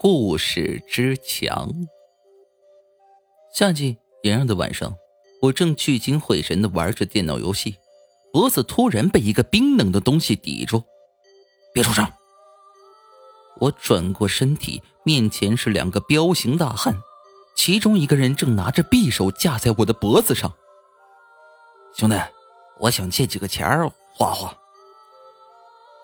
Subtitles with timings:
[0.00, 1.68] 故事之强。
[3.52, 4.94] 夏季炎热的晚上，
[5.42, 7.74] 我正聚精会神的玩着电脑游戏，
[8.32, 10.84] 脖子突然被一个冰冷的东西抵住。
[11.74, 12.06] 别出声！
[13.58, 16.94] 我转过身体，面前是两个彪形大汉，
[17.56, 20.54] 其中一个人正拿着匕首架在我的脖子上。
[21.92, 22.16] 兄弟，
[22.78, 24.56] 我想借几个钱儿花花。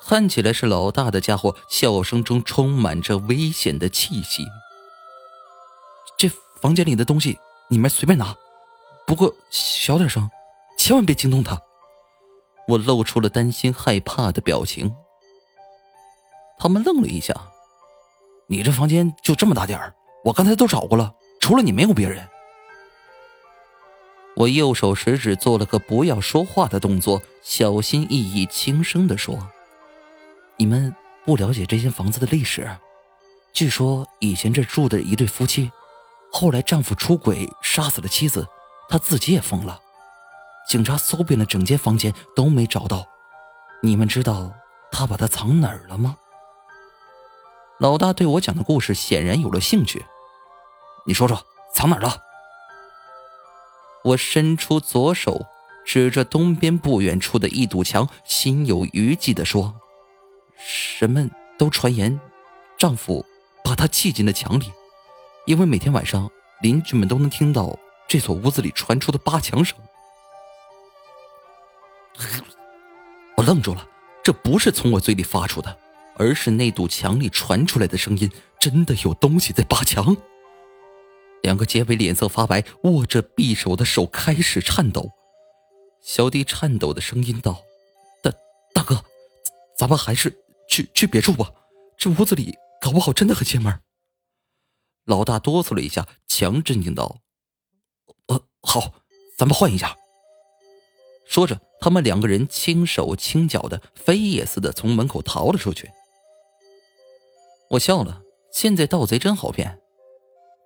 [0.06, 4.44] 看起来是老大的家伙，笑声中充满着危险的气息。
[6.18, 6.30] 这
[6.60, 7.38] 房间里的东西
[7.68, 8.36] 你们随便拿，
[9.06, 10.30] 不过小点声，
[10.76, 11.58] 千万别惊动他。
[12.68, 14.94] 我露出了担心害怕的表情。
[16.58, 17.34] 他们愣了一下
[18.46, 19.94] ：“你这房间就这么大点儿？
[20.22, 22.28] 我刚才都找过了，除了你没有别人。”
[24.36, 29.48] 我右手食指做了个不要说话的动作，小心翼翼、轻声的说。
[30.56, 30.94] 你们
[31.24, 32.68] 不了解这间房子的历史，
[33.52, 35.70] 据说以前这住的一对夫妻，
[36.30, 38.46] 后来丈夫出轨杀死了妻子，
[38.88, 39.80] 他自己也疯了。
[40.68, 43.06] 警察搜遍了整间房间都没找到，
[43.82, 44.52] 你们知道
[44.90, 46.16] 他把他藏哪儿了吗？
[47.78, 50.06] 老大对我讲的故事显然有了兴趣，
[51.06, 52.22] 你说说藏哪儿了？
[54.04, 55.46] 我伸出左手
[55.84, 59.74] 指着东边不远处的一堵墙，心有余悸地说。
[60.98, 62.18] 人们都传言，
[62.78, 63.24] 丈夫
[63.62, 64.72] 把她砌进了墙里，
[65.46, 66.30] 因为每天晚上
[66.62, 69.76] 邻居们都能听到这所屋子里传出的扒墙声。
[73.36, 73.86] 我愣住了，
[74.22, 75.76] 这不是从我嘴里发出的，
[76.16, 80.16] 而是那堵墙里传出来的声音，真的有东西在扒墙。
[81.42, 85.10] 两个劫匪脸色发白，握着匕首的手开始颤抖。
[86.00, 87.60] 小弟颤抖的声音道
[88.22, 88.30] ：“大
[88.72, 89.04] 大哥，
[89.76, 90.34] 咱们还是……”
[90.68, 91.52] 去去别处吧，
[91.98, 93.80] 这屋子里搞不好真的很邪门。
[95.04, 97.20] 老大哆嗦了一下，强镇定道
[98.28, 98.94] ：“呃，好，
[99.36, 99.96] 咱们换一下。”
[101.28, 105.90] 说着，他们两个人轻手轻脚的飞也似的从门口逃了出去。
[107.70, 108.22] 我笑了，
[108.52, 109.78] 现在盗贼真好骗。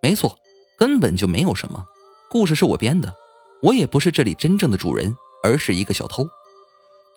[0.02, 0.38] 没错，
[0.76, 1.84] 根本就没有什么，
[2.28, 3.14] 故事是我编的，
[3.62, 6.26] 我也不是这里真正的主人，而是一个小偷。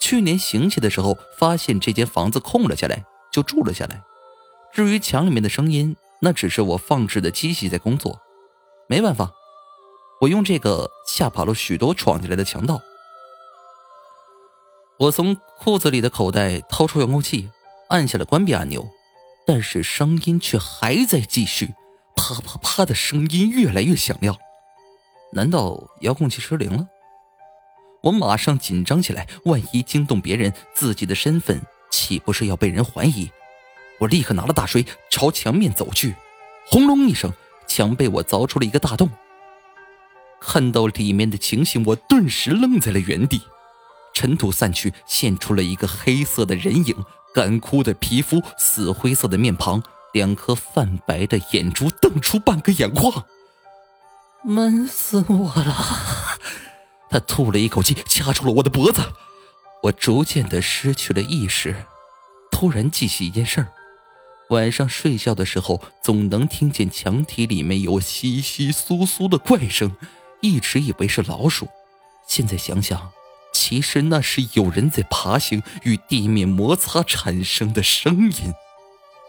[0.02, 4.02] 去年行窃的时候，发现这间房子空了下来，就住了下来。
[4.74, 8.20] 至于墙里面的声音，那只是我放置的机器在工作。
[8.88, 9.32] 没办法，
[10.20, 12.82] 我用这个吓跑了许多闯进来的强盗。
[14.98, 17.50] 我从裤子里的口袋掏出遥控器，
[17.90, 18.90] 按下了关闭按钮，
[19.46, 21.76] 但是声音却还在继续，
[22.16, 24.36] 啪啪啪的声音越来越响亮。
[25.34, 26.88] 难道遥控器失灵了？
[28.02, 33.32] 我马上紧张起来，万一惊动别人，自己的身份岂不是要被人怀疑？
[34.00, 36.16] 我立刻拿了大锤朝墙面走去，
[36.66, 37.32] 轰隆一声，
[37.68, 39.10] 墙被我凿出了一个大洞。
[40.40, 43.42] 看到里面的情形，我顿时愣在了原地。
[44.14, 46.96] 尘土散去，现出了一个黑色的人影，
[47.34, 53.24] 干枯的皮肤，死灰色的面庞，两颗泛白的眼珠瞪出半个眼眶，
[54.44, 56.40] 闷死我了。
[57.12, 59.02] 他吐了一口气，掐住了我的脖子，
[59.84, 61.76] 我逐渐的失去了意识。
[62.50, 63.68] 突然记起一件事儿：
[64.50, 69.96] 晚上睡觉的时候，总能听见墙体里面有窸窸窣窣的怪声，
[70.40, 71.68] 一直以为是老鼠。
[72.28, 73.12] 现在想想，
[73.52, 78.54] 其实那是有人在爬行与地面摩擦产生的声音。